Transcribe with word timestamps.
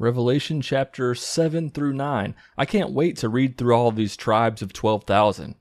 Revelation 0.00 0.62
chapter 0.62 1.14
7 1.14 1.68
through 1.68 1.92
9. 1.92 2.34
I 2.56 2.64
can't 2.64 2.92
wait 2.92 3.18
to 3.18 3.28
read 3.28 3.58
through 3.58 3.74
all 3.74 3.92
these 3.92 4.16
tribes 4.16 4.62
of 4.62 4.72
12,000. 4.72 5.56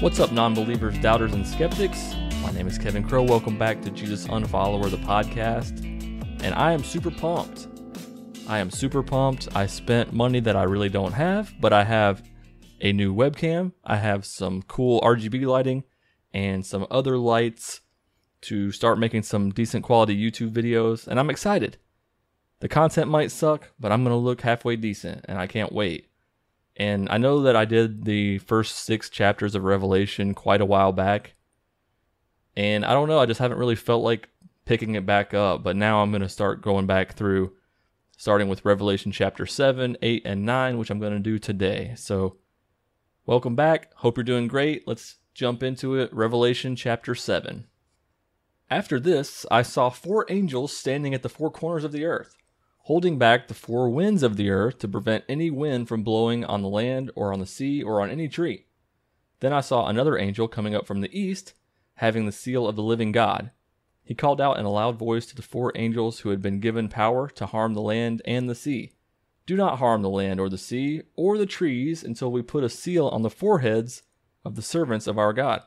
What's 0.00 0.18
up, 0.18 0.32
non 0.32 0.54
believers, 0.54 0.98
doubters, 0.98 1.34
and 1.34 1.46
skeptics? 1.46 2.16
My 2.42 2.50
name 2.50 2.66
is 2.66 2.78
Kevin 2.78 3.04
Crow. 3.04 3.22
Welcome 3.22 3.56
back 3.56 3.80
to 3.82 3.90
Jesus 3.90 4.26
Unfollower, 4.26 4.90
the 4.90 4.96
podcast. 4.96 5.89
And 6.42 6.54
I 6.54 6.72
am 6.72 6.82
super 6.82 7.10
pumped. 7.10 7.68
I 8.48 8.58
am 8.58 8.70
super 8.70 9.02
pumped. 9.02 9.48
I 9.54 9.66
spent 9.66 10.12
money 10.12 10.40
that 10.40 10.56
I 10.56 10.64
really 10.64 10.88
don't 10.88 11.12
have, 11.12 11.52
but 11.60 11.72
I 11.72 11.84
have 11.84 12.22
a 12.80 12.92
new 12.92 13.14
webcam. 13.14 13.72
I 13.84 13.96
have 13.96 14.24
some 14.24 14.62
cool 14.62 15.00
RGB 15.02 15.46
lighting 15.46 15.84
and 16.32 16.64
some 16.64 16.86
other 16.90 17.18
lights 17.18 17.80
to 18.42 18.72
start 18.72 18.98
making 18.98 19.22
some 19.22 19.50
decent 19.50 19.84
quality 19.84 20.16
YouTube 20.16 20.52
videos. 20.52 21.06
And 21.06 21.20
I'm 21.20 21.30
excited. 21.30 21.76
The 22.60 22.68
content 22.68 23.10
might 23.10 23.30
suck, 23.30 23.70
but 23.78 23.92
I'm 23.92 24.02
going 24.04 24.14
to 24.14 24.16
look 24.16 24.42
halfway 24.42 24.76
decent, 24.76 25.24
and 25.28 25.38
I 25.38 25.46
can't 25.46 25.72
wait. 25.72 26.08
And 26.76 27.08
I 27.10 27.18
know 27.18 27.42
that 27.42 27.56
I 27.56 27.64
did 27.64 28.04
the 28.04 28.38
first 28.38 28.76
six 28.76 29.10
chapters 29.10 29.54
of 29.54 29.64
Revelation 29.64 30.34
quite 30.34 30.60
a 30.60 30.66
while 30.66 30.92
back. 30.92 31.34
And 32.56 32.84
I 32.84 32.92
don't 32.92 33.08
know, 33.08 33.18
I 33.18 33.26
just 33.26 33.40
haven't 33.40 33.58
really 33.58 33.76
felt 33.76 34.02
like 34.02 34.28
picking 34.64 34.94
it 34.94 35.06
back 35.06 35.34
up. 35.34 35.62
But 35.62 35.76
now 35.76 36.02
I'm 36.02 36.10
going 36.10 36.22
to 36.22 36.28
start 36.28 36.62
going 36.62 36.86
back 36.86 37.14
through, 37.14 37.52
starting 38.16 38.48
with 38.48 38.64
Revelation 38.64 39.12
chapter 39.12 39.46
7, 39.46 39.96
8, 40.00 40.22
and 40.24 40.44
9, 40.44 40.78
which 40.78 40.90
I'm 40.90 41.00
going 41.00 41.12
to 41.12 41.18
do 41.18 41.38
today. 41.38 41.94
So, 41.96 42.36
welcome 43.26 43.56
back. 43.56 43.92
Hope 43.96 44.16
you're 44.16 44.24
doing 44.24 44.48
great. 44.48 44.86
Let's 44.86 45.16
jump 45.34 45.62
into 45.62 45.94
it. 45.96 46.12
Revelation 46.12 46.76
chapter 46.76 47.14
7. 47.14 47.66
After 48.70 49.00
this, 49.00 49.44
I 49.50 49.62
saw 49.62 49.90
four 49.90 50.26
angels 50.28 50.76
standing 50.76 51.14
at 51.14 51.22
the 51.22 51.28
four 51.28 51.50
corners 51.50 51.84
of 51.84 51.92
the 51.92 52.04
earth 52.04 52.36
holding 52.90 53.18
back 53.18 53.46
the 53.46 53.54
four 53.54 53.88
winds 53.88 54.22
of 54.22 54.36
the 54.36 54.50
earth 54.50 54.78
to 54.78 54.88
prevent 54.88 55.24
any 55.28 55.48
wind 55.48 55.86
from 55.86 56.02
blowing 56.02 56.44
on 56.44 56.60
the 56.60 56.68
land 56.68 57.08
or 57.14 57.32
on 57.32 57.38
the 57.38 57.46
sea 57.46 57.80
or 57.82 58.00
on 58.00 58.10
any 58.10 58.28
tree. 58.28 58.66
Then 59.40 59.52
I 59.52 59.60
saw 59.60 59.86
another 59.86 60.18
angel 60.18 60.48
coming 60.48 60.74
up 60.74 60.88
from 60.88 61.00
the 61.00 61.16
east, 61.16 61.54
having 61.94 62.26
the 62.26 62.32
seal 62.32 62.66
of 62.66 62.74
the 62.76 62.82
living 62.82 63.12
God. 63.12 63.52
He 64.10 64.16
called 64.16 64.40
out 64.40 64.58
in 64.58 64.64
a 64.64 64.72
loud 64.72 64.98
voice 64.98 65.24
to 65.26 65.36
the 65.36 65.40
four 65.40 65.70
angels 65.76 66.18
who 66.18 66.30
had 66.30 66.42
been 66.42 66.58
given 66.58 66.88
power 66.88 67.28
to 67.28 67.46
harm 67.46 67.74
the 67.74 67.80
land 67.80 68.22
and 68.24 68.50
the 68.50 68.56
sea 68.56 68.90
Do 69.46 69.54
not 69.54 69.78
harm 69.78 70.02
the 70.02 70.10
land 70.10 70.40
or 70.40 70.48
the 70.48 70.58
sea 70.58 71.02
or 71.14 71.38
the 71.38 71.46
trees 71.46 72.02
until 72.02 72.32
we 72.32 72.42
put 72.42 72.64
a 72.64 72.68
seal 72.68 73.06
on 73.06 73.22
the 73.22 73.30
foreheads 73.30 74.02
of 74.44 74.56
the 74.56 74.62
servants 74.62 75.06
of 75.06 75.16
our 75.16 75.32
God. 75.32 75.62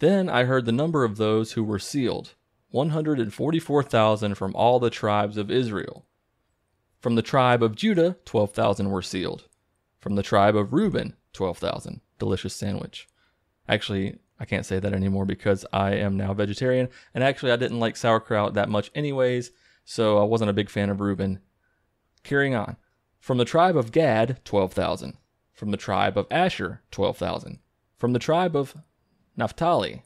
Then 0.00 0.28
I 0.28 0.46
heard 0.46 0.64
the 0.64 0.72
number 0.72 1.04
of 1.04 1.16
those 1.16 1.52
who 1.52 1.62
were 1.62 1.78
sealed 1.78 2.34
144,000 2.70 4.34
from 4.34 4.52
all 4.56 4.80
the 4.80 4.90
tribes 4.90 5.36
of 5.36 5.48
Israel. 5.48 6.04
From 6.98 7.14
the 7.14 7.22
tribe 7.22 7.62
of 7.62 7.76
Judah, 7.76 8.16
12,000 8.24 8.90
were 8.90 9.00
sealed. 9.00 9.44
From 10.00 10.16
the 10.16 10.24
tribe 10.24 10.56
of 10.56 10.72
Reuben, 10.72 11.14
12,000. 11.34 12.00
Delicious 12.18 12.56
sandwich. 12.56 13.06
Actually, 13.68 14.18
I 14.40 14.46
can't 14.46 14.64
say 14.64 14.80
that 14.80 14.94
anymore 14.94 15.26
because 15.26 15.66
I 15.70 15.92
am 15.92 16.16
now 16.16 16.32
vegetarian. 16.32 16.88
And 17.14 17.22
actually, 17.22 17.52
I 17.52 17.56
didn't 17.56 17.78
like 17.78 17.94
sauerkraut 17.94 18.54
that 18.54 18.70
much, 18.70 18.90
anyways, 18.94 19.50
so 19.84 20.18
I 20.18 20.24
wasn't 20.24 20.48
a 20.48 20.54
big 20.54 20.70
fan 20.70 20.88
of 20.88 21.00
Reuben. 21.00 21.40
Carrying 22.24 22.54
on. 22.54 22.76
From 23.20 23.36
the 23.36 23.44
tribe 23.44 23.76
of 23.76 23.92
Gad, 23.92 24.40
12,000. 24.46 25.18
From 25.52 25.70
the 25.70 25.76
tribe 25.76 26.16
of 26.16 26.26
Asher, 26.30 26.80
12,000. 26.90 27.58
From 27.98 28.14
the 28.14 28.18
tribe 28.18 28.56
of 28.56 28.74
Naphtali, 29.36 30.02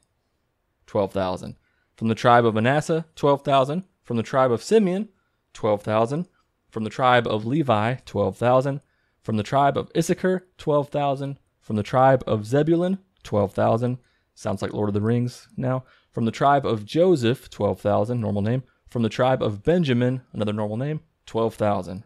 12,000. 0.86 1.56
From 1.94 2.08
the 2.08 2.16
tribe 2.16 2.44
of 2.44 2.54
Manasseh, 2.54 3.06
12,000. 3.14 3.84
From 4.02 4.16
the 4.16 4.24
tribe 4.24 4.50
of 4.50 4.64
Simeon, 4.64 5.10
12,000. 5.52 6.26
From 6.70 6.82
the 6.82 6.90
tribe 6.90 7.28
of 7.28 7.46
Levi, 7.46 7.94
12,000. 8.04 8.80
From 9.22 9.36
the 9.36 9.44
tribe 9.44 9.78
of 9.78 9.92
Issachar, 9.96 10.48
12,000. 10.58 11.38
From 11.60 11.76
the 11.76 11.84
tribe 11.84 12.24
of 12.26 12.46
Zebulun, 12.46 12.98
12,000. 13.22 13.98
Sounds 14.34 14.62
like 14.62 14.72
Lord 14.72 14.88
of 14.88 14.94
the 14.94 15.00
Rings 15.00 15.48
now. 15.56 15.84
From 16.10 16.24
the 16.24 16.30
tribe 16.30 16.66
of 16.66 16.84
Joseph, 16.84 17.50
12,000, 17.50 18.20
normal 18.20 18.42
name. 18.42 18.62
From 18.88 19.02
the 19.02 19.08
tribe 19.08 19.42
of 19.42 19.62
Benjamin, 19.62 20.22
another 20.32 20.52
normal 20.52 20.76
name, 20.76 21.00
12,000. 21.26 22.04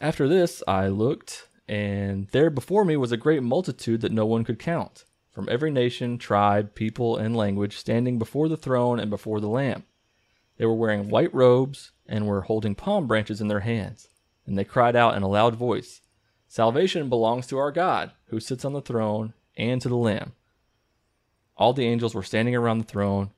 After 0.00 0.26
this, 0.28 0.62
I 0.66 0.88
looked, 0.88 1.48
and 1.68 2.28
there 2.28 2.50
before 2.50 2.84
me 2.84 2.96
was 2.96 3.12
a 3.12 3.16
great 3.16 3.42
multitude 3.42 4.00
that 4.00 4.12
no 4.12 4.26
one 4.26 4.44
could 4.44 4.58
count, 4.58 5.04
from 5.30 5.48
every 5.48 5.70
nation, 5.70 6.18
tribe, 6.18 6.74
people, 6.74 7.16
and 7.16 7.36
language, 7.36 7.76
standing 7.76 8.18
before 8.18 8.48
the 8.48 8.56
throne 8.56 8.98
and 8.98 9.10
before 9.10 9.40
the 9.40 9.48
Lamb. 9.48 9.84
They 10.56 10.66
were 10.66 10.74
wearing 10.74 11.08
white 11.08 11.34
robes 11.34 11.92
and 12.06 12.26
were 12.26 12.42
holding 12.42 12.74
palm 12.74 13.06
branches 13.06 13.40
in 13.40 13.48
their 13.48 13.60
hands. 13.60 14.08
And 14.46 14.58
they 14.58 14.64
cried 14.64 14.96
out 14.96 15.16
in 15.16 15.22
a 15.22 15.28
loud 15.28 15.54
voice 15.54 16.00
Salvation 16.46 17.08
belongs 17.08 17.46
to 17.48 17.58
our 17.58 17.72
God, 17.72 18.12
who 18.26 18.38
sits 18.38 18.64
on 18.64 18.72
the 18.72 18.80
throne, 18.80 19.34
and 19.56 19.80
to 19.82 19.88
the 19.88 19.96
Lamb. 19.96 20.34
All 21.56 21.72
the 21.72 21.86
angels 21.86 22.14
were 22.14 22.22
standing 22.22 22.54
around 22.54 22.78
the 22.78 22.84
throne, 22.84 23.32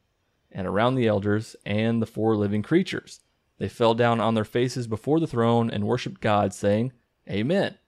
and 0.50 0.66
around 0.66 0.94
the 0.94 1.06
elders, 1.06 1.54
and 1.66 2.00
the 2.00 2.06
four 2.06 2.36
living 2.36 2.62
creatures. 2.62 3.20
They 3.58 3.68
fell 3.68 3.94
down 3.94 4.20
on 4.20 4.34
their 4.34 4.44
faces 4.44 4.86
before 4.86 5.20
the 5.20 5.26
throne 5.26 5.70
and 5.70 5.86
worshiped 5.86 6.20
God, 6.20 6.52
saying, 6.52 6.92
Amen. 7.28 7.78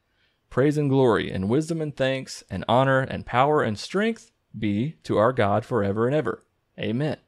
Praise 0.50 0.78
and 0.78 0.88
glory, 0.88 1.30
and 1.30 1.48
wisdom 1.48 1.80
and 1.80 1.94
thanks, 1.94 2.42
and 2.50 2.64
honor, 2.68 3.00
and 3.00 3.26
power 3.26 3.62
and 3.62 3.78
strength 3.78 4.30
be 4.58 4.96
to 5.04 5.18
our 5.18 5.32
God 5.32 5.64
forever 5.64 6.06
and 6.06 6.14
ever. 6.14 6.42
Amen. 6.78 7.18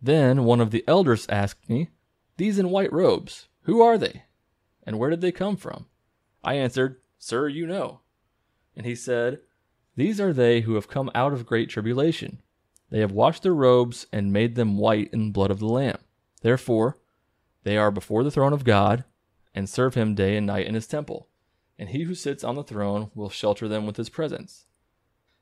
Then 0.00 0.44
one 0.44 0.60
of 0.60 0.70
the 0.70 0.84
elders 0.86 1.26
asked 1.28 1.68
me, 1.68 1.90
These 2.36 2.58
in 2.58 2.70
white 2.70 2.92
robes, 2.92 3.48
who 3.62 3.82
are 3.82 3.98
they? 3.98 4.24
And 4.84 4.98
where 4.98 5.10
did 5.10 5.20
they 5.20 5.32
come 5.32 5.56
from? 5.56 5.86
I 6.44 6.54
answered, 6.54 7.00
Sir, 7.18 7.48
you 7.48 7.66
know. 7.66 8.00
And 8.76 8.86
he 8.86 8.94
said, 8.94 9.40
These 9.96 10.20
are 10.20 10.32
they 10.32 10.60
who 10.60 10.74
have 10.74 10.88
come 10.88 11.10
out 11.14 11.32
of 11.32 11.46
great 11.46 11.70
tribulation. 11.70 12.42
They 12.90 13.00
have 13.00 13.12
washed 13.12 13.42
their 13.42 13.54
robes 13.54 14.06
and 14.12 14.32
made 14.32 14.54
them 14.54 14.78
white 14.78 15.10
in 15.12 15.26
the 15.26 15.32
blood 15.32 15.50
of 15.50 15.58
the 15.58 15.66
Lamb. 15.66 15.98
Therefore, 16.42 16.98
they 17.64 17.76
are 17.76 17.90
before 17.90 18.22
the 18.22 18.30
throne 18.30 18.52
of 18.52 18.62
God 18.62 19.04
and 19.54 19.68
serve 19.68 19.94
him 19.94 20.14
day 20.14 20.36
and 20.36 20.46
night 20.46 20.66
in 20.66 20.74
his 20.74 20.86
temple. 20.86 21.28
And 21.78 21.88
he 21.88 22.02
who 22.02 22.14
sits 22.14 22.44
on 22.44 22.54
the 22.54 22.62
throne 22.62 23.10
will 23.14 23.30
shelter 23.30 23.66
them 23.66 23.86
with 23.86 23.96
his 23.96 24.08
presence. 24.08 24.66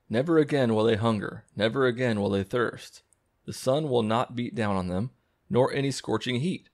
Never 0.08 0.38
again 0.38 0.74
will 0.74 0.84
they 0.84 0.96
hunger, 0.96 1.44
never 1.56 1.86
again 1.86 2.20
will 2.20 2.30
they 2.30 2.44
thirst. 2.44 3.02
The 3.46 3.52
sun 3.52 3.88
will 3.88 4.02
not 4.02 4.36
beat 4.36 4.54
down 4.54 4.76
on 4.76 4.88
them, 4.88 5.10
nor 5.50 5.72
any 5.72 5.90
scorching 5.90 6.40
heat. 6.40 6.68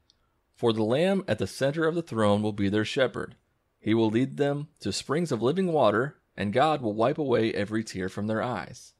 For 0.54 0.72
the 0.72 0.82
Lamb 0.82 1.24
at 1.26 1.38
the 1.38 1.46
center 1.46 1.86
of 1.86 1.94
the 1.94 2.02
throne 2.02 2.42
will 2.42 2.52
be 2.52 2.68
their 2.68 2.84
shepherd. 2.84 3.36
He 3.78 3.94
will 3.94 4.10
lead 4.10 4.36
them 4.36 4.68
to 4.80 4.92
springs 4.92 5.32
of 5.32 5.42
living 5.42 5.72
water, 5.72 6.19
and 6.40 6.54
God 6.54 6.80
will 6.80 6.94
wipe 6.94 7.18
away 7.18 7.52
every 7.52 7.84
tear 7.84 8.08
from 8.08 8.26
their 8.26 8.42
eyes. 8.42 8.94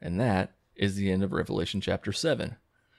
And 0.00 0.18
that 0.18 0.54
is 0.74 0.96
the 0.96 1.12
end 1.12 1.22
of 1.22 1.34
Revelation 1.34 1.82
chapter 1.82 2.10
7. 2.10 2.56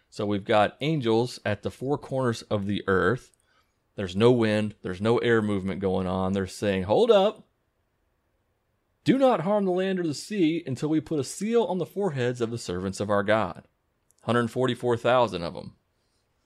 So 0.08 0.24
we've 0.24 0.46
got 0.46 0.78
angels 0.82 1.40
at 1.44 1.64
the 1.64 1.72
four 1.72 1.98
corners 1.98 2.44
of 2.44 2.68
the 2.68 2.84
earth. 2.86 3.36
There's 3.96 4.16
no 4.16 4.32
wind, 4.32 4.76
there's 4.84 5.02
no 5.02 5.18
air 5.18 5.42
movement 5.42 5.82
going 5.82 6.06
on. 6.06 6.34
They're 6.34 6.46
saying, 6.46 6.84
Hold 6.84 7.10
up. 7.10 7.48
Do 9.04 9.18
not 9.18 9.42
harm 9.42 9.66
the 9.66 9.72
land 9.72 10.00
or 10.00 10.04
the 10.04 10.14
sea 10.14 10.62
until 10.68 10.90
we 10.90 11.02
put 11.02 11.20
a 11.20 11.24
seal 11.24 11.64
on 11.64 11.80
the 11.80 11.88
foreheads 11.88 12.42
of 12.42 12.52
the 12.52 12.60
servants 12.60 13.00
of 13.00 13.10
our 13.10 13.24
God. 13.24 13.64
144,000 14.26 15.42
of 15.42 15.56
them. 15.56 15.74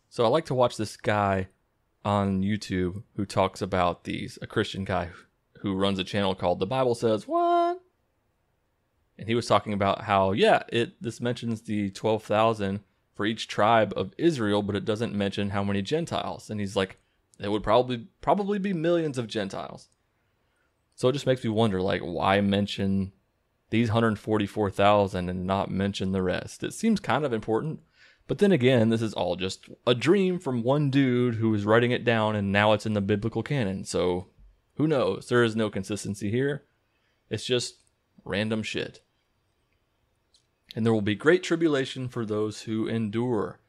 So 0.07 0.24
I 0.24 0.30
like 0.30 0.46
to 0.46 0.56
watch 0.56 0.78
this 0.78 0.96
guy 0.96 1.50
on 2.06 2.44
YouTube 2.44 3.04
who 3.18 3.25
talks 3.25 3.62
about 3.62 4.06
these, 4.06 4.39
a 4.42 4.48
Christian 4.48 4.86
guy 4.86 5.10
who 5.59 5.75
runs 5.75 6.00
a 6.00 6.03
channel 6.03 6.35
called 6.35 6.59
The 6.59 6.65
Bible 6.65 6.95
Says 6.95 7.27
What? 7.27 7.81
And 9.17 9.27
he 9.27 9.35
was 9.35 9.47
talking 9.47 9.73
about 9.73 10.03
how, 10.03 10.31
yeah, 10.31 10.63
it 10.69 11.01
this 11.01 11.19
mentions 11.19 11.61
the 11.61 11.89
12,000 11.91 12.79
for 13.13 13.25
each 13.25 13.47
tribe 13.47 13.94
of 13.97 14.13
Israel, 14.17 14.63
but 14.63 14.77
it 14.77 14.85
doesn't 14.85 15.13
mention 15.13 15.50
how 15.50 15.63
many 15.63 15.81
Gentiles. 15.81 16.50
And 16.50 16.59
he's 16.59 16.75
like, 16.75 16.97
it 17.39 17.50
would 17.50 17.63
probably 17.63 18.07
probably 18.21 18.59
be 18.59 18.73
millions 18.73 19.17
of 19.17 19.27
Gentiles. 19.27 19.89
So 20.95 21.09
it 21.09 21.13
just 21.13 21.25
makes 21.25 21.44
me 21.44 21.50
wonder, 21.50 21.81
like, 21.81 22.01
why 22.01 22.39
mention 22.41 23.11
these 23.69 23.89
144,000 23.89 25.29
and 25.29 25.45
not 25.45 25.69
mention 25.69 26.11
the 26.11 26.21
rest. 26.21 26.63
It 26.63 26.73
seems 26.73 27.00
kind 27.00 27.23
of 27.23 27.33
important, 27.33 27.81
but 28.27 28.39
then 28.39 28.51
again, 28.51 28.89
this 28.89 29.01
is 29.01 29.13
all 29.13 29.35
just 29.35 29.69
a 29.85 29.94
dream 29.94 30.39
from 30.39 30.63
one 30.63 30.89
dude 30.89 31.35
who 31.35 31.50
was 31.50 31.65
writing 31.65 31.91
it 31.91 32.03
down 32.03 32.35
and 32.35 32.51
now 32.51 32.73
it's 32.73 32.85
in 32.85 32.94
the 32.94 33.01
biblical 33.01 33.44
canon. 33.44 33.83
So 33.85 34.27
who 34.80 34.88
knows? 34.88 35.28
There 35.28 35.44
is 35.44 35.58
no 35.58 35.70
consistency 35.70 36.31
here. 36.31 36.64
It's 37.30 37.44
just 37.44 37.76
random 38.24 38.64
shit. 38.64 39.02
And 40.74 40.86
there 40.86 40.94
will 40.94 41.02
be 41.02 41.16
great 41.16 41.44
tribulation 41.44 42.08
for 42.08 42.26
those 42.26 42.62
who 42.62 42.88
endure. 42.88 43.60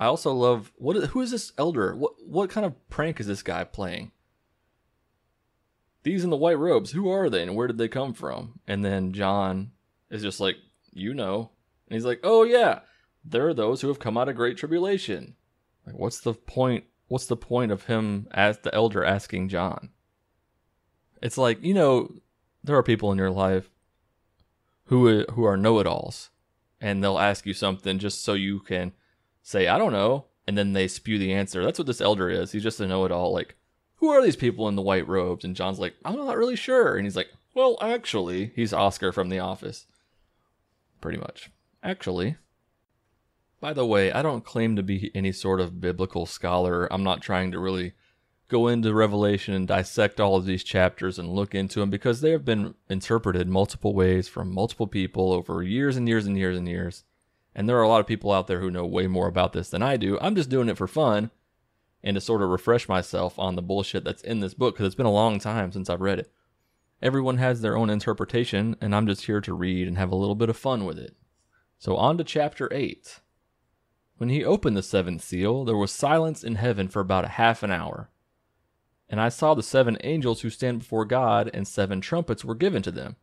I 0.00 0.06
also 0.06 0.32
love 0.32 0.72
what 0.76 0.96
who 1.08 1.20
is 1.20 1.32
this 1.32 1.52
elder? 1.58 1.94
What 1.94 2.14
what 2.26 2.48
kind 2.48 2.64
of 2.64 2.88
prank 2.88 3.20
is 3.20 3.26
this 3.26 3.42
guy 3.42 3.62
playing? 3.64 4.12
These 6.02 6.24
in 6.24 6.30
the 6.30 6.36
white 6.36 6.58
robes, 6.58 6.92
who 6.92 7.10
are 7.10 7.28
they 7.28 7.42
and 7.42 7.54
where 7.54 7.66
did 7.66 7.76
they 7.76 7.88
come 7.88 8.14
from? 8.14 8.58
And 8.66 8.82
then 8.82 9.12
John 9.12 9.72
is 10.10 10.22
just 10.22 10.40
like, 10.40 10.56
you 10.90 11.12
know. 11.12 11.50
And 11.88 11.94
he's 11.94 12.06
like, 12.06 12.20
"Oh 12.24 12.42
yeah, 12.42 12.80
there 13.22 13.46
are 13.46 13.54
those 13.54 13.82
who 13.82 13.88
have 13.88 13.98
come 13.98 14.16
out 14.16 14.30
of 14.30 14.36
great 14.36 14.56
tribulation." 14.56 15.36
Like 15.86 15.98
what's 15.98 16.20
the 16.20 16.32
point? 16.32 16.84
What's 17.08 17.26
the 17.26 17.36
point 17.36 17.70
of 17.70 17.84
him 17.84 18.28
as 18.30 18.58
the 18.60 18.74
elder 18.74 19.04
asking 19.04 19.50
John? 19.50 19.90
It's 21.22 21.38
like, 21.38 21.62
you 21.62 21.72
know, 21.72 22.12
there 22.64 22.76
are 22.76 22.82
people 22.82 23.12
in 23.12 23.18
your 23.18 23.30
life 23.30 23.70
who 24.86 25.24
who 25.32 25.44
are 25.44 25.56
know-it-alls 25.56 26.30
and 26.80 27.02
they'll 27.02 27.18
ask 27.18 27.46
you 27.46 27.54
something 27.54 27.98
just 27.98 28.24
so 28.24 28.34
you 28.34 28.60
can 28.60 28.92
say, 29.42 29.68
I 29.68 29.78
don't 29.78 29.92
know, 29.92 30.26
and 30.46 30.58
then 30.58 30.72
they 30.72 30.88
spew 30.88 31.18
the 31.18 31.32
answer. 31.32 31.64
That's 31.64 31.78
what 31.78 31.86
this 31.86 32.00
elder 32.00 32.28
is. 32.28 32.52
He's 32.52 32.62
just 32.62 32.80
a 32.80 32.86
know 32.86 33.04
it 33.04 33.12
all. 33.12 33.32
Like, 33.32 33.54
who 33.96 34.08
are 34.08 34.20
these 34.20 34.36
people 34.36 34.68
in 34.68 34.74
the 34.74 34.82
white 34.82 35.06
robes? 35.06 35.44
And 35.44 35.54
John's 35.54 35.78
like, 35.78 35.94
I'm 36.04 36.16
not 36.16 36.36
really 36.36 36.56
sure. 36.56 36.96
And 36.96 37.06
he's 37.06 37.16
like, 37.16 37.28
Well, 37.54 37.78
actually, 37.80 38.52
he's 38.56 38.72
Oscar 38.72 39.12
from 39.12 39.28
The 39.28 39.38
Office. 39.38 39.86
Pretty 41.00 41.18
much. 41.18 41.50
Actually. 41.82 42.36
By 43.60 43.72
the 43.72 43.86
way, 43.86 44.10
I 44.10 44.22
don't 44.22 44.44
claim 44.44 44.74
to 44.74 44.82
be 44.82 45.12
any 45.14 45.30
sort 45.30 45.60
of 45.60 45.80
biblical 45.80 46.26
scholar. 46.26 46.92
I'm 46.92 47.04
not 47.04 47.22
trying 47.22 47.52
to 47.52 47.60
really 47.60 47.92
go 48.52 48.68
into 48.68 48.94
Revelation 48.94 49.54
and 49.54 49.66
dissect 49.66 50.20
all 50.20 50.36
of 50.36 50.44
these 50.44 50.62
chapters 50.62 51.18
and 51.18 51.28
look 51.28 51.54
into 51.54 51.80
them 51.80 51.90
because 51.90 52.20
they 52.20 52.30
have 52.30 52.44
been 52.44 52.74
interpreted 52.88 53.48
multiple 53.48 53.94
ways 53.94 54.28
from 54.28 54.52
multiple 54.52 54.86
people 54.86 55.32
over 55.32 55.62
years 55.62 55.96
and 55.96 56.06
years 56.06 56.26
and 56.26 56.36
years 56.36 56.56
and 56.56 56.68
years. 56.68 57.04
And 57.54 57.66
there 57.66 57.78
are 57.78 57.82
a 57.82 57.88
lot 57.88 58.00
of 58.00 58.06
people 58.06 58.30
out 58.30 58.46
there 58.46 58.60
who 58.60 58.70
know 58.70 58.84
way 58.84 59.06
more 59.06 59.26
about 59.26 59.54
this 59.54 59.70
than 59.70 59.82
I 59.82 59.96
do. 59.96 60.18
I'm 60.20 60.36
just 60.36 60.50
doing 60.50 60.68
it 60.68 60.76
for 60.76 60.86
fun 60.86 61.30
and 62.04 62.14
to 62.14 62.20
sort 62.20 62.42
of 62.42 62.50
refresh 62.50 62.88
myself 62.88 63.38
on 63.38 63.56
the 63.56 63.62
bullshit 63.62 64.04
that's 64.04 64.22
in 64.22 64.40
this 64.40 64.54
book 64.54 64.74
because 64.74 64.86
it's 64.86 64.94
been 64.94 65.06
a 65.06 65.10
long 65.10 65.40
time 65.40 65.72
since 65.72 65.88
I've 65.88 66.00
read 66.02 66.18
it. 66.18 66.30
Everyone 67.00 67.38
has 67.38 67.62
their 67.62 67.76
own 67.76 67.90
interpretation, 67.90 68.76
and 68.80 68.94
I'm 68.94 69.06
just 69.06 69.24
here 69.24 69.40
to 69.40 69.54
read 69.54 69.88
and 69.88 69.98
have 69.98 70.12
a 70.12 70.16
little 70.16 70.34
bit 70.34 70.50
of 70.50 70.56
fun 70.56 70.84
with 70.84 70.98
it. 70.98 71.16
So, 71.78 71.96
on 71.96 72.16
to 72.18 72.24
chapter 72.24 72.72
8. 72.72 73.20
When 74.18 74.28
he 74.28 74.44
opened 74.44 74.76
the 74.76 74.84
seventh 74.84 75.22
seal, 75.22 75.64
there 75.64 75.76
was 75.76 75.90
silence 75.90 76.44
in 76.44 76.54
heaven 76.54 76.86
for 76.86 77.00
about 77.00 77.24
a 77.24 77.28
half 77.28 77.64
an 77.64 77.72
hour. 77.72 78.10
And 79.12 79.20
I 79.20 79.28
saw 79.28 79.52
the 79.52 79.62
seven 79.62 79.98
angels 80.02 80.40
who 80.40 80.48
stand 80.48 80.78
before 80.78 81.04
God, 81.04 81.50
and 81.52 81.68
seven 81.68 82.00
trumpets 82.00 82.46
were 82.46 82.54
given 82.54 82.80
to 82.82 82.90
them. 82.90 83.16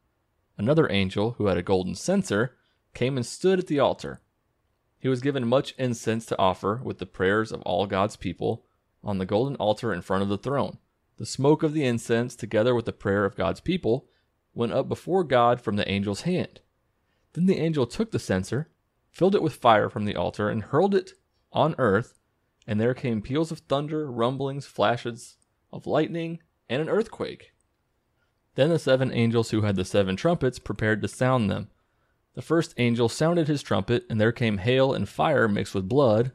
Another 0.56 0.88
angel, 0.92 1.32
who 1.32 1.48
had 1.48 1.58
a 1.58 1.64
golden 1.64 1.96
censer, 1.96 2.56
came 2.94 3.18
and 3.18 3.26
stood 3.26 3.58
at 3.58 3.66
the 3.66 3.80
altar. 3.80 4.22
He 5.00 5.08
was 5.08 5.20
given 5.20 5.48
much 5.48 5.74
incense 5.80 6.28
to 6.28 6.38
offer 6.38 6.80
with 6.84 7.00
the 7.00 7.08
prayers 7.08 7.52
of 7.52 7.64
all 7.64 7.88
God's 7.88 8.18
people 8.18 8.68
on 9.04 9.18
the 9.18 9.26
golden 9.26 9.56
altar 9.56 9.92
in 9.92 10.04
front 10.04 10.22
of 10.22 10.30
the 10.30 10.38
throne. 10.38 10.78
The 11.18 11.26
smoke 11.26 11.64
of 11.64 11.74
the 11.74 11.86
incense, 11.86 12.36
together 12.36 12.76
with 12.76 12.86
the 12.86 12.94
prayer 12.94 13.26
of 13.26 13.36
God's 13.36 13.60
people, 13.60 14.06
went 14.54 14.74
up 14.74 14.88
before 14.88 15.24
God 15.24 15.60
from 15.60 15.76
the 15.76 15.88
angel's 15.88 16.22
hand. 16.22 16.60
Then 17.34 17.48
the 17.48 17.58
angel 17.58 17.88
took 17.88 18.12
the 18.12 18.20
censer, 18.20 18.70
filled 19.10 19.34
it 19.34 19.42
with 19.42 19.56
fire 19.56 19.90
from 19.90 20.06
the 20.06 20.16
altar, 20.16 20.50
and 20.50 20.62
hurled 20.62 20.94
it 20.94 21.14
on 21.52 21.74
earth, 21.80 22.20
and 22.68 22.80
there 22.80 22.94
came 22.94 23.24
peals 23.24 23.52
of 23.52 23.60
thunder, 23.62 24.12
rumblings, 24.12 24.68
flashes 24.68 25.38
of 25.72 25.88
lightning, 25.88 26.40
and 26.70 26.82
an 26.82 26.90
earthquake. 26.90 27.54
Then 28.56 28.70
the 28.70 28.80
seven 28.80 29.14
angels 29.14 29.52
who 29.52 29.62
had 29.62 29.76
the 29.76 29.86
seven 29.86 30.16
trumpets 30.16 30.60
prepared 30.60 31.02
to 31.02 31.08
sound 31.08 31.50
them. 31.50 31.70
The 32.36 32.42
first 32.42 32.74
angel 32.78 33.10
sounded 33.10 33.48
his 33.48 33.64
trumpet, 33.64 34.06
and 34.10 34.20
there 34.20 34.32
came 34.32 34.58
hail 34.58 34.94
and 34.94 35.08
fire 35.08 35.48
mixed 35.48 35.74
with 35.74 35.90
blood. 35.90 36.32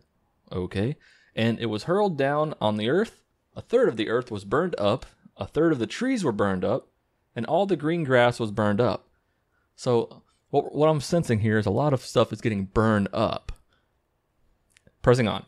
Okay. 0.50 0.96
And 1.34 1.58
it 1.58 1.66
was 1.66 1.84
hurled 1.84 2.18
down 2.18 2.54
on 2.60 2.76
the 2.76 2.88
earth. 2.88 3.20
A 3.56 3.60
third 3.60 3.88
of 3.88 3.96
the 3.96 4.08
earth 4.08 4.30
was 4.30 4.44
burned 4.44 4.74
up, 4.78 5.06
a 5.36 5.46
third 5.46 5.72
of 5.72 5.78
the 5.78 5.86
trees 5.86 6.24
were 6.24 6.32
burned 6.32 6.64
up, 6.64 6.88
and 7.34 7.46
all 7.46 7.66
the 7.66 7.76
green 7.76 8.04
grass 8.04 8.40
was 8.40 8.50
burned 8.50 8.80
up. 8.80 9.08
So, 9.76 10.22
what, 10.50 10.74
what 10.74 10.88
I'm 10.88 11.00
sensing 11.00 11.40
here 11.40 11.58
is 11.58 11.66
a 11.66 11.70
lot 11.70 11.92
of 11.92 12.00
stuff 12.00 12.32
is 12.32 12.40
getting 12.40 12.66
burned 12.66 13.08
up. 13.12 13.52
Pressing 15.02 15.28
on. 15.28 15.44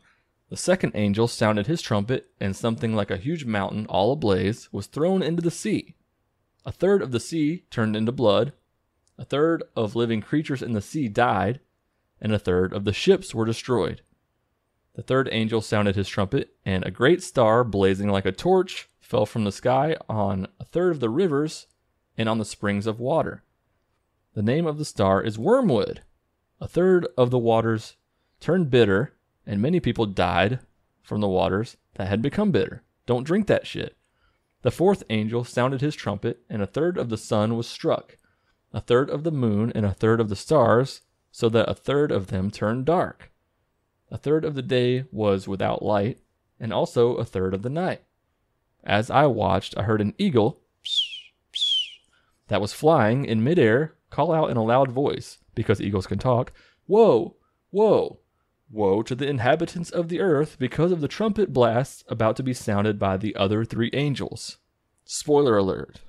The 0.48 0.56
second 0.56 0.92
angel 0.94 1.26
sounded 1.26 1.66
his 1.66 1.82
trumpet, 1.82 2.30
and 2.40 2.54
something 2.54 2.94
like 2.94 3.10
a 3.10 3.16
huge 3.16 3.44
mountain, 3.44 3.86
all 3.86 4.12
ablaze, 4.12 4.72
was 4.72 4.86
thrown 4.86 5.22
into 5.22 5.42
the 5.42 5.50
sea. 5.50 5.96
A 6.64 6.72
third 6.72 7.02
of 7.02 7.10
the 7.10 7.20
sea 7.20 7.64
turned 7.70 7.96
into 7.96 8.12
blood, 8.12 8.52
a 9.18 9.24
third 9.24 9.64
of 9.74 9.96
living 9.96 10.20
creatures 10.20 10.62
in 10.62 10.72
the 10.72 10.80
sea 10.80 11.08
died, 11.08 11.60
and 12.20 12.32
a 12.32 12.38
third 12.38 12.72
of 12.72 12.84
the 12.84 12.92
ships 12.92 13.34
were 13.34 13.44
destroyed. 13.44 14.02
The 14.94 15.02
third 15.02 15.28
angel 15.32 15.60
sounded 15.60 15.96
his 15.96 16.08
trumpet, 16.08 16.54
and 16.64 16.84
a 16.84 16.90
great 16.90 17.22
star, 17.22 17.64
blazing 17.64 18.08
like 18.08 18.26
a 18.26 18.32
torch, 18.32 18.88
fell 19.00 19.26
from 19.26 19.44
the 19.44 19.52
sky 19.52 19.96
on 20.08 20.48
a 20.58 20.64
third 20.64 20.92
of 20.92 21.00
the 21.00 21.10
rivers 21.10 21.66
and 22.16 22.28
on 22.28 22.38
the 22.38 22.44
springs 22.44 22.86
of 22.86 22.98
water. 22.98 23.42
The 24.34 24.42
name 24.42 24.66
of 24.66 24.78
the 24.78 24.84
star 24.84 25.22
is 25.22 25.38
Wormwood. 25.38 26.02
A 26.60 26.68
third 26.68 27.06
of 27.16 27.30
the 27.30 27.38
waters 27.38 27.96
turned 28.40 28.70
bitter, 28.70 29.12
and 29.46 29.62
many 29.62 29.80
people 29.80 30.06
died 30.06 30.60
from 31.02 31.20
the 31.20 31.28
waters 31.28 31.76
that 31.94 32.08
had 32.08 32.20
become 32.20 32.50
bitter. 32.50 32.82
Don't 33.06 33.24
drink 33.24 33.46
that 33.46 33.66
shit. 33.66 33.96
The 34.62 34.70
fourth 34.70 35.04
angel 35.10 35.44
sounded 35.44 35.80
his 35.80 35.94
trumpet, 35.94 36.40
and 36.50 36.60
a 36.60 36.66
third 36.66 36.98
of 36.98 37.08
the 37.08 37.16
sun 37.16 37.56
was 37.56 37.68
struck 37.68 38.16
a 38.76 38.80
third 38.80 39.08
of 39.08 39.24
the 39.24 39.30
moon, 39.30 39.72
and 39.74 39.86
a 39.86 39.94
third 39.94 40.20
of 40.20 40.28
the 40.28 40.36
stars, 40.36 41.00
so 41.32 41.48
that 41.48 41.70
a 41.70 41.74
third 41.74 42.12
of 42.12 42.26
them 42.26 42.50
turned 42.50 42.84
dark. 42.84 43.32
A 44.10 44.18
third 44.18 44.44
of 44.44 44.54
the 44.54 44.62
day 44.62 45.04
was 45.10 45.48
without 45.48 45.82
light, 45.82 46.18
and 46.60 46.74
also 46.74 47.14
a 47.14 47.24
third 47.24 47.54
of 47.54 47.62
the 47.62 47.70
night. 47.70 48.02
As 48.84 49.10
I 49.10 49.26
watched, 49.26 49.76
I 49.78 49.84
heard 49.84 50.02
an 50.02 50.14
eagle 50.18 50.60
that 52.48 52.60
was 52.60 52.74
flying 52.74 53.24
in 53.24 53.42
midair 53.42 53.94
call 54.10 54.30
out 54.30 54.50
in 54.50 54.58
a 54.58 54.62
loud 54.62 54.90
voice, 54.90 55.38
because 55.54 55.80
eagles 55.80 56.06
can 56.06 56.18
talk, 56.18 56.52
Whoa, 56.86 57.36
Woe! 57.72 58.20
Woe 58.70 59.02
to 59.02 59.14
the 59.14 59.28
inhabitants 59.28 59.90
of 59.90 60.08
the 60.08 60.20
earth 60.20 60.56
because 60.58 60.92
of 60.92 61.00
the 61.00 61.08
trumpet 61.08 61.52
blasts 61.52 62.04
about 62.08 62.36
to 62.36 62.42
be 62.42 62.52
sounded 62.52 62.98
by 62.98 63.16
the 63.16 63.34
other 63.36 63.64
three 63.64 63.90
angels. 63.92 64.58
Spoiler 65.04 65.56
alert. 65.56 66.00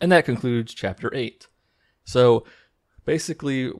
And 0.00 0.10
that 0.10 0.24
concludes 0.24 0.74
chapter 0.74 1.14
8. 1.14 1.46
So 2.04 2.44
basically, 3.04 3.72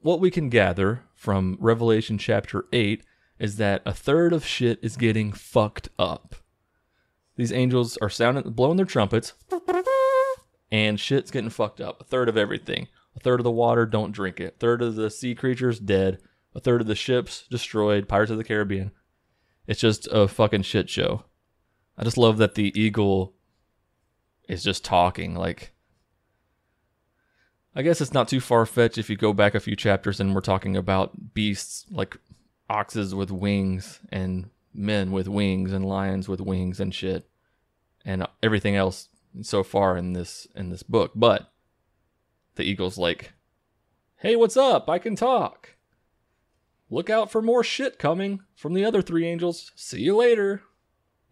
what 0.00 0.20
we 0.20 0.30
can 0.30 0.48
gather 0.48 1.02
from 1.14 1.56
Revelation 1.60 2.18
chapter 2.18 2.66
8 2.72 3.04
is 3.38 3.56
that 3.56 3.82
a 3.84 3.92
third 3.92 4.32
of 4.32 4.46
shit 4.46 4.78
is 4.82 4.96
getting 4.96 5.32
fucked 5.32 5.88
up. 5.98 6.36
These 7.36 7.52
angels 7.52 7.96
are 7.98 8.10
sounding, 8.10 8.50
blowing 8.52 8.76
their 8.76 8.86
trumpets, 8.86 9.32
and 10.70 10.98
shit's 10.98 11.30
getting 11.30 11.50
fucked 11.50 11.80
up. 11.80 12.00
A 12.00 12.04
third 12.04 12.28
of 12.28 12.36
everything. 12.36 12.88
A 13.16 13.20
third 13.20 13.40
of 13.40 13.44
the 13.44 13.50
water, 13.50 13.84
don't 13.84 14.12
drink 14.12 14.40
it. 14.40 14.54
A 14.54 14.58
third 14.58 14.80
of 14.80 14.94
the 14.94 15.10
sea 15.10 15.34
creatures, 15.34 15.78
dead. 15.78 16.18
A 16.54 16.60
third 16.60 16.80
of 16.80 16.86
the 16.86 16.94
ships, 16.94 17.44
destroyed. 17.50 18.08
Pirates 18.08 18.30
of 18.30 18.38
the 18.38 18.44
Caribbean. 18.44 18.92
It's 19.66 19.80
just 19.80 20.08
a 20.10 20.28
fucking 20.28 20.62
shit 20.62 20.90
show. 20.90 21.24
I 21.96 22.04
just 22.04 22.18
love 22.18 22.38
that 22.38 22.54
the 22.54 22.78
eagle 22.78 23.34
is 24.48 24.62
just 24.62 24.84
talking. 24.84 25.34
Like, 25.34 25.72
I 27.74 27.82
guess 27.82 28.00
it's 28.00 28.12
not 28.12 28.28
too 28.28 28.40
far 28.40 28.66
fetched 28.66 28.98
if 28.98 29.08
you 29.08 29.16
go 29.16 29.32
back 29.32 29.54
a 29.54 29.60
few 29.60 29.76
chapters 29.76 30.20
and 30.20 30.34
we're 30.34 30.40
talking 30.40 30.76
about 30.76 31.34
beasts 31.34 31.86
like 31.90 32.16
oxes 32.68 33.14
with 33.14 33.30
wings 33.30 34.00
and 34.10 34.50
men 34.74 35.12
with 35.12 35.28
wings 35.28 35.72
and 35.72 35.86
lions 35.86 36.28
with 36.28 36.40
wings 36.40 36.80
and 36.80 36.94
shit 36.94 37.28
and 38.04 38.26
everything 38.42 38.74
else 38.76 39.08
so 39.42 39.62
far 39.62 39.96
in 39.96 40.12
this 40.12 40.46
in 40.54 40.70
this 40.70 40.82
book. 40.82 41.12
But 41.14 41.52
the 42.56 42.64
eagle's 42.64 42.98
like, 42.98 43.32
"Hey, 44.16 44.36
what's 44.36 44.56
up? 44.56 44.88
I 44.88 44.98
can 44.98 45.16
talk." 45.16 45.76
Look 46.92 47.08
out 47.08 47.30
for 47.30 47.40
more 47.40 47.64
shit 47.64 47.98
coming 47.98 48.42
from 48.54 48.74
the 48.74 48.84
other 48.84 49.00
three 49.00 49.26
angels. 49.26 49.72
See 49.74 50.02
you 50.02 50.14
later. 50.14 50.60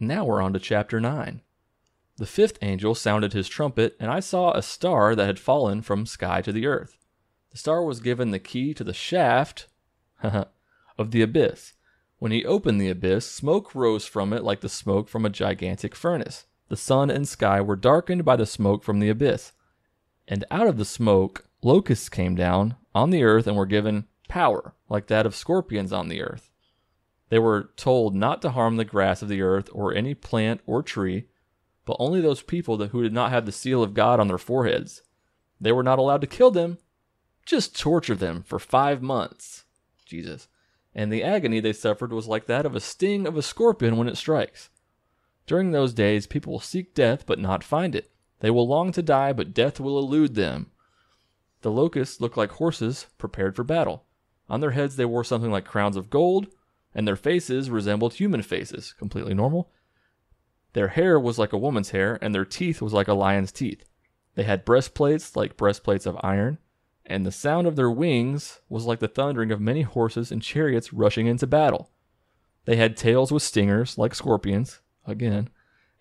Now 0.00 0.25
we're 0.25 0.40
on 0.40 0.55
to 0.55 0.59
chapter 0.59 0.99
9. 1.00 1.43
The 2.17 2.25
fifth 2.25 2.59
angel 2.62 2.95
sounded 2.95 3.35
his 3.35 3.47
trumpet, 3.47 3.95
and 4.00 4.11
I 4.11 4.21
saw 4.21 4.52
a 4.52 4.62
star 4.62 5.14
that 5.14 5.26
had 5.26 5.38
fallen 5.38 5.83
from 5.83 6.07
sky 6.07 6.40
to 6.40 6.50
the 6.50 6.67
earth. 6.67 6.97
The 7.50 7.59
star 7.59 7.85
was 7.85 8.00
given 8.00 8.31
the 8.31 8.38
key 8.38 8.73
to 8.73 8.83
the 8.83 8.95
shaft 8.95 9.67
of 10.23 11.11
the 11.11 11.21
abyss. 11.21 11.75
When 12.19 12.33
he 12.33 12.43
opened 12.47 12.81
the 12.81 12.88
abyss, 12.88 13.26
smoke 13.26 13.75
rose 13.75 14.07
from 14.07 14.33
it 14.33 14.43
like 14.43 14.62
the 14.62 14.69
smoke 14.71 15.11
from 15.11 15.26
a 15.26 15.31
gigantic 15.31 15.95
furnace. 15.95 16.47
The 16.71 16.76
sun 16.79 17.11
and 17.11 17.29
sky 17.29 17.61
were 17.61 17.76
darkened 17.76 18.25
by 18.25 18.37
the 18.37 18.47
smoke 18.47 18.83
from 18.83 18.99
the 18.99 19.11
abyss. 19.11 19.52
And 20.26 20.43
out 20.50 20.69
of 20.69 20.79
the 20.79 20.87
smoke, 20.87 21.45
locusts 21.62 22.09
came 22.09 22.35
down 22.35 22.76
on 22.95 23.11
the 23.11 23.25
earth 23.25 23.47
and 23.47 23.59
were 23.59 23.67
given 23.67 24.07
power, 24.30 24.75
like 24.88 25.08
that 25.08 25.26
of 25.26 25.34
scorpions 25.34 25.92
on 25.92 26.08
the 26.08 26.22
earth. 26.22 26.50
They 27.28 27.38
were 27.38 27.70
told 27.76 28.14
not 28.14 28.40
to 28.42 28.50
harm 28.50 28.76
the 28.76 28.84
grass 28.84 29.20
of 29.20 29.28
the 29.28 29.42
earth 29.42 29.68
or 29.72 29.94
any 29.94 30.14
plant 30.14 30.62
or 30.66 30.82
tree 30.82 31.26
but 31.90 31.96
only 31.99 32.20
those 32.20 32.40
people 32.40 32.76
that, 32.76 32.92
who 32.92 33.02
did 33.02 33.12
not 33.12 33.32
have 33.32 33.46
the 33.46 33.50
seal 33.50 33.82
of 33.82 33.94
God 33.94 34.20
on 34.20 34.28
their 34.28 34.38
foreheads. 34.38 35.02
They 35.60 35.72
were 35.72 35.82
not 35.82 35.99
allowed 35.99 36.20
to 36.20 36.28
kill 36.28 36.52
them, 36.52 36.78
just 37.44 37.76
torture 37.76 38.14
them 38.14 38.44
for 38.44 38.60
five 38.60 39.02
months. 39.02 39.64
Jesus. 40.06 40.46
and 40.94 41.12
the 41.12 41.25
agony 41.25 41.58
they 41.58 41.72
suffered 41.72 42.12
was 42.12 42.28
like 42.28 42.46
that 42.46 42.64
of 42.64 42.76
a 42.76 42.80
sting 42.80 43.26
of 43.26 43.37
a 43.37 43.42
scorpion 43.42 43.96
when 43.96 44.08
it 44.08 44.16
strikes. 44.16 44.70
During 45.46 45.72
those 45.72 45.92
days, 45.92 46.28
people 46.28 46.52
will 46.52 46.60
seek 46.60 46.94
death 46.94 47.26
but 47.26 47.40
not 47.40 47.64
find 47.64 47.96
it. 47.96 48.12
They 48.38 48.50
will 48.50 48.68
long 48.68 48.92
to 48.92 49.02
die, 49.02 49.32
but 49.32 49.52
death 49.52 49.80
will 49.80 49.99
elude 49.99 50.37
them. 50.37 50.70
The 51.62 51.72
locusts 51.72 52.20
look 52.20 52.37
like 52.37 52.52
horses 52.52 53.08
prepared 53.18 53.56
for 53.56 53.64
battle. 53.64 54.04
On 54.50 54.61
their 54.61 54.73
heads, 54.73 54.97
they 54.97 55.04
wore 55.04 55.23
something 55.23 55.52
like 55.52 55.64
crowns 55.64 55.97
of 55.97 56.11
gold, 56.11 56.49
and 56.92 57.07
their 57.07 57.16
faces 57.16 57.71
resembled 57.71 58.14
human 58.14 58.42
faces, 58.42 58.95
completely 58.99 59.33
normal. 59.33 59.71
Their 60.73 60.88
hair 60.88 61.19
was 61.21 61.38
like 61.38 61.52
a 61.52 61.59
woman's 61.59 61.90
hair, 61.90 62.19
and 62.21 62.35
their 62.35 62.45
teeth 62.45 62.83
was 62.83 62.92
like 62.92 63.07
a 63.07 63.14
lion's 63.14 63.52
teeth. 63.52 63.85
They 64.35 64.42
had 64.42 64.64
breastplates 64.64 65.37
like 65.37 65.57
breastplates 65.57 66.04
of 66.04 66.19
iron, 66.21 66.59
and 67.07 67.25
the 67.25 67.33
sound 67.33 67.69
of 67.69 67.76
their 67.76 67.90
wings 67.90 68.61
was 68.69 68.87
like 68.87 68.99
the 68.99 69.09
thundering 69.09 69.52
of 69.52 69.61
many 69.61 69.83
horses 69.83 70.33
and 70.33 70.42
chariots 70.42 70.92
rushing 70.92 71.26
into 71.26 71.47
battle. 71.47 71.90
They 72.64 72.76
had 72.76 72.97
tails 72.97 73.30
with 73.30 73.45
stingers 73.45 73.99
like 73.99 74.14
scorpions, 74.14 74.80
again, 75.07 75.49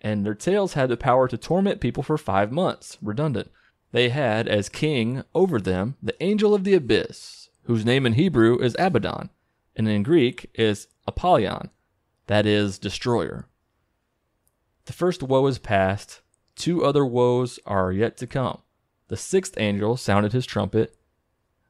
and 0.00 0.26
their 0.26 0.34
tails 0.34 0.74
had 0.74 0.88
the 0.88 0.96
power 0.96 1.28
to 1.28 1.38
torment 1.38 1.80
people 1.80 2.02
for 2.02 2.18
five 2.18 2.50
months, 2.50 2.98
redundant. 3.00 3.50
They 3.92 4.08
had 4.08 4.48
as 4.48 4.68
king 4.68 5.24
over 5.34 5.60
them 5.60 5.96
the 6.02 6.20
angel 6.22 6.54
of 6.54 6.64
the 6.64 6.74
abyss, 6.74 7.39
whose 7.64 7.84
name 7.84 8.06
in 8.06 8.14
Hebrew 8.14 8.58
is 8.58 8.76
Abaddon, 8.78 9.30
and 9.76 9.88
in 9.88 10.02
Greek 10.02 10.50
is 10.54 10.88
Apollyon, 11.06 11.70
that 12.26 12.46
is, 12.46 12.78
destroyer. 12.78 13.46
The 14.86 14.92
first 14.92 15.22
woe 15.22 15.46
is 15.46 15.58
past, 15.58 16.20
two 16.56 16.84
other 16.84 17.04
woes 17.04 17.58
are 17.66 17.92
yet 17.92 18.16
to 18.18 18.26
come. 18.26 18.60
The 19.08 19.16
sixth 19.16 19.54
angel 19.58 19.96
sounded 19.96 20.32
his 20.32 20.46
trumpet, 20.46 20.96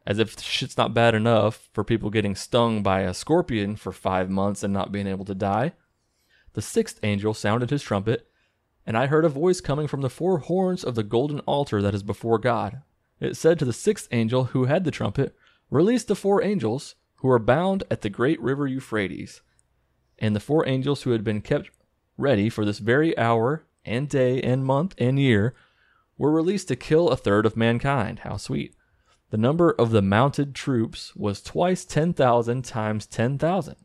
as 0.06 0.18
if 0.18 0.38
shit's 0.40 0.76
not 0.76 0.94
bad 0.94 1.14
enough 1.14 1.68
for 1.72 1.84
people 1.84 2.10
getting 2.10 2.34
stung 2.34 2.82
by 2.82 3.00
a 3.00 3.14
scorpion 3.14 3.76
for 3.76 3.92
five 3.92 4.30
months 4.30 4.62
and 4.62 4.72
not 4.72 4.92
being 4.92 5.06
able 5.06 5.24
to 5.26 5.34
die. 5.34 5.72
The 6.54 6.62
sixth 6.62 6.98
angel 7.02 7.34
sounded 7.34 7.70
his 7.70 7.82
trumpet, 7.82 8.28
and 8.86 8.96
I 8.96 9.06
heard 9.06 9.24
a 9.24 9.28
voice 9.28 9.60
coming 9.60 9.86
from 9.86 10.00
the 10.00 10.10
four 10.10 10.38
horns 10.38 10.82
of 10.82 10.94
the 10.94 11.02
golden 11.02 11.40
altar 11.40 11.80
that 11.82 11.94
is 11.94 12.02
before 12.02 12.38
God. 12.38 12.82
It 13.20 13.36
said 13.36 13.58
to 13.58 13.64
the 13.64 13.72
sixth 13.72 14.08
angel 14.10 14.44
who 14.44 14.64
had 14.64 14.84
the 14.84 14.90
trumpet, 14.90 15.36
Release 15.70 16.04
the 16.04 16.16
four 16.16 16.42
angels 16.42 16.96
who 17.16 17.28
are 17.28 17.38
bound 17.38 17.84
at 17.90 18.00
the 18.00 18.10
great 18.10 18.40
river 18.40 18.66
Euphrates. 18.66 19.42
And 20.18 20.34
the 20.34 20.40
four 20.40 20.66
angels 20.68 21.02
who 21.02 21.10
had 21.12 21.22
been 21.22 21.40
kept 21.40 21.70
ready 22.16 22.48
for 22.48 22.64
this 22.64 22.78
very 22.78 23.16
hour 23.16 23.66
and 23.84 24.08
day 24.08 24.42
and 24.42 24.64
month 24.64 24.94
and 24.98 25.18
year 25.18 25.54
were 26.18 26.32
released 26.32 26.68
to 26.68 26.76
kill 26.76 27.08
a 27.08 27.16
third 27.16 27.46
of 27.46 27.56
mankind. 27.56 28.20
How 28.20 28.36
sweet. 28.36 28.74
The 29.30 29.38
number 29.38 29.70
of 29.70 29.90
the 29.90 30.02
mounted 30.02 30.54
troops 30.54 31.14
was 31.14 31.40
twice 31.40 31.84
10,000 31.84 32.64
times 32.64 33.06
10,000. 33.06 33.76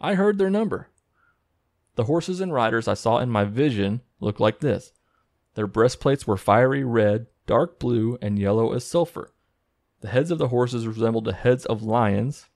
I 0.00 0.14
heard 0.14 0.38
their 0.38 0.50
number. 0.50 0.90
The 1.94 2.04
horses 2.04 2.40
and 2.40 2.52
riders 2.52 2.88
I 2.88 2.94
saw 2.94 3.18
in 3.18 3.30
my 3.30 3.44
vision 3.44 4.02
looked 4.20 4.40
like 4.40 4.58
this. 4.58 4.92
Their 5.54 5.66
breastplates 5.66 6.26
were 6.26 6.36
fiery 6.36 6.84
red, 6.84 7.26
dark 7.46 7.78
blue, 7.78 8.18
and 8.20 8.38
yellow 8.38 8.72
as 8.72 8.84
sulfur. 8.84 9.32
The 10.00 10.08
heads 10.08 10.30
of 10.30 10.38
the 10.38 10.48
horses 10.48 10.86
resembled 10.86 11.24
the 11.24 11.32
heads 11.32 11.66
of 11.66 11.82
lions, 11.82 12.48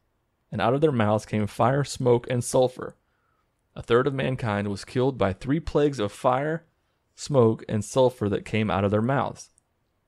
and 0.52 0.60
out 0.60 0.74
of 0.74 0.80
their 0.80 0.92
mouths 0.92 1.26
came 1.26 1.46
fire, 1.46 1.82
smoke, 1.82 2.26
and 2.30 2.44
sulfur. 2.44 2.96
A 3.74 3.82
third 3.82 4.06
of 4.06 4.14
mankind 4.14 4.68
was 4.68 4.84
killed 4.84 5.18
by 5.18 5.32
three 5.32 5.58
plagues 5.58 5.98
of 5.98 6.12
fire, 6.12 6.66
smoke, 7.16 7.64
and 7.68 7.84
sulfur 7.84 8.28
that 8.28 8.44
came 8.44 8.70
out 8.70 8.84
of 8.84 8.90
their 8.90 9.02
mouths. 9.02 9.50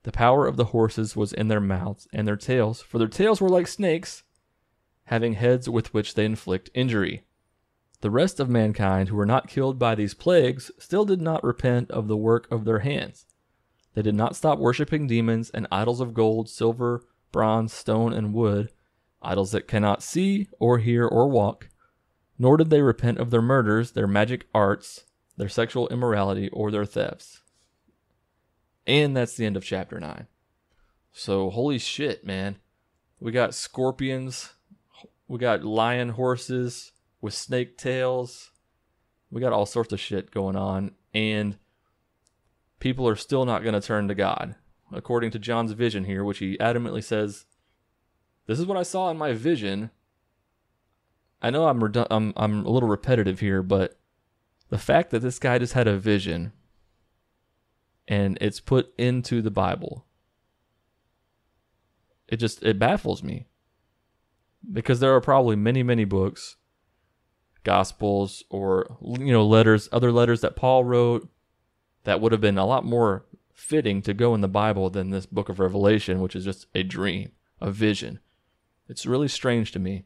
The 0.03 0.11
power 0.11 0.47
of 0.47 0.55
the 0.55 0.65
horses 0.65 1.15
was 1.15 1.33
in 1.33 1.47
their 1.47 1.59
mouths 1.59 2.07
and 2.13 2.27
their 2.27 2.37
tails, 2.37 2.81
for 2.81 2.99
their 2.99 3.07
tails 3.07 3.41
were 3.41 3.49
like 3.49 3.67
snakes, 3.67 4.23
having 5.05 5.33
heads 5.33 5.67
with 5.67 5.93
which 5.93 6.13
they 6.13 6.25
inflict 6.25 6.69
injury. 6.73 7.23
The 8.01 8.11
rest 8.11 8.39
of 8.39 8.49
mankind 8.49 9.09
who 9.09 9.15
were 9.15 9.25
not 9.25 9.47
killed 9.47 9.79
by 9.79 9.95
these 9.95 10.13
plagues 10.13 10.71
still 10.77 11.05
did 11.05 11.21
not 11.21 11.43
repent 11.43 11.89
of 11.91 12.07
the 12.07 12.17
work 12.17 12.49
of 12.51 12.65
their 12.65 12.79
hands. 12.79 13.25
They 13.93 14.03
did 14.03 14.15
not 14.15 14.35
stop 14.35 14.59
worshipping 14.59 15.07
demons 15.07 15.49
and 15.49 15.67
idols 15.71 16.01
of 16.01 16.13
gold, 16.13 16.49
silver, 16.49 17.03
bronze, 17.35 17.73
stone, 17.73 18.13
and 18.13 18.33
wood, 18.33 18.71
idols 19.21 19.51
that 19.51 19.67
cannot 19.67 20.01
see 20.01 20.47
or 20.57 20.77
hear 20.77 21.05
or 21.05 21.27
walk, 21.27 21.67
nor 22.39 22.55
did 22.55 22.69
they 22.69 22.81
repent 22.81 23.17
of 23.17 23.29
their 23.29 23.41
murders, 23.41 23.91
their 23.91 24.07
magic 24.07 24.47
arts, 24.55 25.03
their 25.35 25.49
sexual 25.49 25.89
immorality, 25.89 26.47
or 26.53 26.71
their 26.71 26.85
thefts. 26.85 27.41
And 28.87 29.17
that's 29.17 29.35
the 29.35 29.45
end 29.45 29.57
of 29.57 29.65
chapter 29.65 29.99
9. 29.99 30.27
So, 31.11 31.49
holy 31.49 31.77
shit, 31.77 32.25
man. 32.25 32.55
We 33.19 33.33
got 33.33 33.53
scorpions, 33.53 34.53
we 35.27 35.37
got 35.37 35.65
lion 35.65 36.11
horses 36.11 36.93
with 37.19 37.33
snake 37.33 37.77
tails. 37.77 38.51
We 39.29 39.41
got 39.41 39.51
all 39.51 39.65
sorts 39.65 39.91
of 39.91 39.99
shit 39.99 40.31
going 40.31 40.55
on. 40.55 40.91
And 41.13 41.57
people 42.79 43.09
are 43.09 43.17
still 43.17 43.43
not 43.43 43.61
going 43.61 43.73
to 43.73 43.85
turn 43.85 44.07
to 44.07 44.15
God. 44.15 44.55
According 44.91 45.31
to 45.31 45.39
John's 45.39 45.71
vision 45.71 46.05
here, 46.05 46.23
which 46.23 46.39
he 46.39 46.57
adamantly 46.57 47.03
says, 47.03 47.45
This 48.45 48.59
is 48.59 48.65
what 48.65 48.77
I 48.77 48.83
saw 48.83 49.09
in 49.09 49.17
my 49.17 49.33
vision. 49.33 49.89
I 51.41 51.49
know 51.49 51.67
I'm, 51.67 51.79
redu- 51.79 52.07
I'm, 52.09 52.33
I'm 52.35 52.65
a 52.65 52.69
little 52.69 52.89
repetitive 52.89 53.39
here, 53.39 53.61
but 53.61 53.99
the 54.69 54.77
fact 54.77 55.11
that 55.11 55.19
this 55.19 55.39
guy 55.39 55.57
just 55.57 55.73
had 55.73 55.87
a 55.87 55.97
vision 55.97 56.53
and 58.07 58.37
it's 58.41 58.59
put 58.59 58.93
into 58.97 59.41
the 59.41 59.51
Bible. 59.51 60.05
It 62.27 62.37
just 62.37 62.63
it 62.63 62.79
baffles 62.79 63.23
me. 63.23 63.47
Because 64.71 64.99
there 64.99 65.13
are 65.13 65.21
probably 65.21 65.55
many 65.55 65.83
many 65.83 66.05
books, 66.05 66.55
gospels 67.63 68.43
or 68.49 68.97
you 69.01 69.31
know 69.31 69.45
letters, 69.45 69.89
other 69.91 70.11
letters 70.11 70.41
that 70.41 70.55
Paul 70.55 70.83
wrote 70.83 71.29
that 72.03 72.21
would 72.21 72.31
have 72.31 72.41
been 72.41 72.57
a 72.57 72.65
lot 72.65 72.85
more 72.85 73.25
fitting 73.55 74.01
to 74.03 74.13
go 74.13 74.35
in 74.35 74.41
the 74.41 74.47
Bible 74.47 74.89
than 74.91 75.09
this 75.09 75.25
book 75.25 75.49
of 75.49 75.59
Revelation, 75.59 76.19
which 76.19 76.35
is 76.35 76.43
just 76.43 76.67
a 76.75 76.83
dream, 76.83 77.31
a 77.59 77.71
vision. 77.71 78.19
It's 78.87 79.05
really 79.05 79.29
strange 79.29 79.71
to 79.71 79.79
me. 79.79 80.03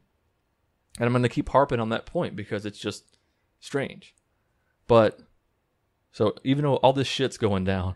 And 0.97 1.05
I'm 1.05 1.11
going 1.11 1.23
to 1.23 1.29
keep 1.29 1.49
harping 1.49 1.79
on 1.79 1.89
that 1.89 2.05
point 2.05 2.35
because 2.35 2.65
it's 2.65 2.79
just 2.79 3.17
strange. 3.59 4.15
But 4.87 5.19
so 6.11 6.35
even 6.43 6.63
though 6.63 6.75
all 6.77 6.93
this 6.93 7.07
shit's 7.07 7.37
going 7.37 7.63
down, 7.63 7.95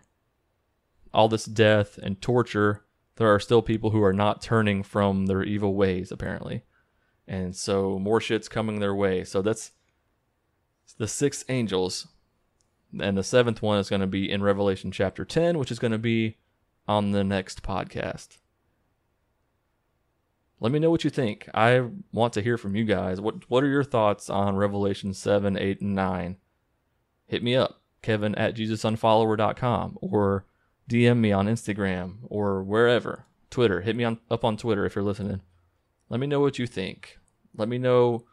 all 1.13 1.29
this 1.29 1.45
death 1.45 1.97
and 2.01 2.19
torture, 2.19 2.85
there 3.15 3.31
are 3.33 3.39
still 3.39 3.61
people 3.61 3.91
who 3.91 4.03
are 4.03 4.13
not 4.13 4.41
turning 4.41 4.83
from 4.83 5.27
their 5.27 5.43
evil 5.43 5.75
ways, 5.75 6.11
apparently. 6.11 6.63
And 7.27 7.55
so 7.55 7.99
more 7.99 8.19
shit's 8.19 8.49
coming 8.49 8.79
their 8.79 8.95
way. 8.95 9.23
So 9.23 9.41
that's 9.41 9.71
the 10.97 11.07
six 11.07 11.45
angels. 11.47 12.07
And 12.99 13.17
the 13.17 13.23
seventh 13.23 13.61
one 13.61 13.79
is 13.79 13.89
going 13.89 14.01
to 14.01 14.07
be 14.07 14.29
in 14.29 14.43
Revelation 14.43 14.91
chapter 14.91 15.25
10, 15.25 15.57
which 15.57 15.71
is 15.71 15.79
going 15.79 15.91
to 15.91 15.97
be 15.97 16.37
on 16.87 17.11
the 17.11 17.23
next 17.23 17.63
podcast. 17.63 18.37
Let 20.59 20.71
me 20.71 20.79
know 20.79 20.91
what 20.91 21.03
you 21.03 21.09
think. 21.09 21.49
I 21.53 21.89
want 22.11 22.33
to 22.33 22.41
hear 22.41 22.57
from 22.57 22.75
you 22.75 22.85
guys. 22.85 23.19
What 23.19 23.49
what 23.49 23.63
are 23.63 23.69
your 23.69 23.83
thoughts 23.83 24.29
on 24.29 24.55
Revelation 24.55 25.13
7, 25.13 25.57
8, 25.57 25.81
and 25.81 25.95
9? 25.95 26.37
Hit 27.25 27.43
me 27.43 27.55
up 27.55 27.81
kevin 28.03 28.35
at 28.35 28.55
jesusunfollower.com 28.55 29.97
or 30.01 30.45
DM 30.89 31.17
me 31.17 31.31
on 31.31 31.47
Instagram 31.47 32.17
or 32.23 32.61
wherever. 32.61 33.25
Twitter. 33.49 33.81
Hit 33.81 33.95
me 33.95 34.03
on, 34.03 34.19
up 34.29 34.43
on 34.43 34.57
Twitter 34.57 34.85
if 34.85 34.95
you're 34.95 35.03
listening. 35.03 35.41
Let 36.09 36.19
me 36.19 36.27
know 36.27 36.39
what 36.39 36.59
you 36.59 36.67
think. 36.67 37.17
Let 37.55 37.69
me 37.69 37.77
know 37.77 38.25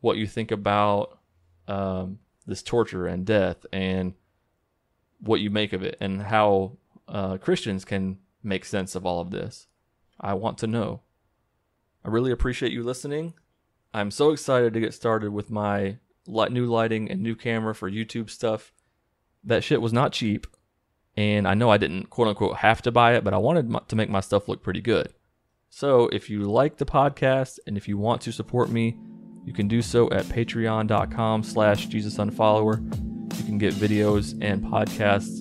what 0.00 0.16
you 0.16 0.26
think 0.26 0.50
about 0.50 1.18
um, 1.68 2.18
this 2.46 2.62
torture 2.62 3.06
and 3.06 3.24
death 3.24 3.66
and 3.72 4.14
what 5.20 5.40
you 5.40 5.50
make 5.50 5.72
of 5.72 5.82
it 5.82 5.96
and 6.00 6.22
how 6.22 6.76
uh, 7.08 7.38
Christians 7.38 7.84
can 7.84 8.18
make 8.42 8.64
sense 8.64 8.94
of 8.94 9.04
all 9.04 9.20
of 9.20 9.30
this. 9.30 9.66
I 10.20 10.34
want 10.34 10.58
to 10.58 10.66
know. 10.66 11.02
I 12.04 12.08
really 12.08 12.30
appreciate 12.30 12.72
you 12.72 12.82
listening. 12.82 13.34
I'm 13.92 14.10
so 14.10 14.30
excited 14.30 14.72
to 14.74 14.80
get 14.80 14.94
started 14.94 15.32
with 15.32 15.50
my 15.50 15.98
new 16.26 16.66
lighting 16.66 17.10
and 17.10 17.22
new 17.22 17.34
camera 17.34 17.74
for 17.74 17.90
YouTube 17.90 18.30
stuff 18.30 18.72
that 19.44 19.64
shit 19.64 19.80
was 19.80 19.92
not 19.92 20.12
cheap. 20.12 20.46
And 21.16 21.48
I 21.48 21.54
know 21.54 21.70
I 21.70 21.78
didn't 21.78 22.10
quote 22.10 22.28
unquote 22.28 22.58
have 22.58 22.82
to 22.82 22.92
buy 22.92 23.14
it, 23.14 23.24
but 23.24 23.32
I 23.32 23.38
wanted 23.38 23.88
to 23.88 23.96
make 23.96 24.10
my 24.10 24.20
stuff 24.20 24.48
look 24.48 24.62
pretty 24.62 24.82
good. 24.82 25.14
So 25.70 26.08
if 26.08 26.28
you 26.28 26.42
like 26.42 26.76
the 26.76 26.86
podcast 26.86 27.58
and 27.66 27.76
if 27.76 27.88
you 27.88 27.96
want 27.96 28.20
to 28.22 28.32
support 28.32 28.70
me, 28.70 28.96
you 29.46 29.52
can 29.52 29.68
do 29.68 29.80
so 29.80 30.10
at 30.10 30.24
patreon.com 30.26 31.42
slash 31.44 31.86
jesusunfollower. 31.86 33.38
You 33.38 33.44
can 33.44 33.58
get 33.58 33.74
videos 33.74 34.36
and 34.42 34.62
podcasts 34.62 35.40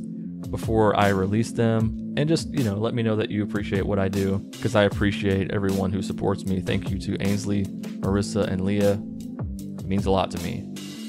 before 0.52 0.96
I 0.96 1.10
release 1.10 1.52
them. 1.52 2.14
And 2.16 2.30
just, 2.30 2.54
you 2.54 2.64
know, 2.64 2.76
let 2.76 2.94
me 2.94 3.04
know 3.04 3.16
that 3.16 3.32
you 3.32 3.44
appreciate 3.44 3.86
what 3.86 4.00
I 4.00 4.08
do 4.08 4.38
because 4.52 4.76
I 4.76 4.84
appreciate 4.84 5.52
everyone 5.52 5.92
who 5.92 6.02
supports 6.02 6.46
me. 6.46 6.62
Thank 6.62 6.92
you 6.92 7.00
to 7.00 7.22
Ainsley, 7.22 7.66
Marissa, 7.66 8.48
and 8.48 8.64
Leah. 8.64 8.94
It 8.94 9.86
means 9.86 10.06
a 10.06 10.12
lot 10.12 10.32
to 10.32 10.44
me. 10.44 10.60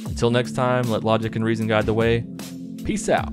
Until 0.06 0.30
next 0.30 0.52
time, 0.52 0.90
let 0.90 1.04
logic 1.04 1.36
and 1.36 1.44
reason 1.44 1.66
guide 1.66 1.84
the 1.86 1.94
way. 1.94 2.24
Peace 2.82 3.08
out. 3.10 3.30